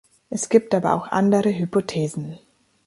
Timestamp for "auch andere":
0.95-1.51